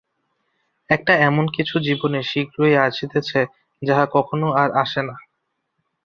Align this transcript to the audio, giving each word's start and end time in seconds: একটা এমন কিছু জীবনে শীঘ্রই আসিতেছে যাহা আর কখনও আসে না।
একটা 0.89 1.13
এমন 1.21 1.45
কিছু 1.55 1.75
জীবনে 1.79 2.19
শীঘ্রই 2.23 2.75
আসিতেছে 2.87 3.39
যাহা 3.81 4.03
আর 4.05 4.11
কখনও 4.11 4.49
আসে 4.75 5.01
না। 5.03 5.15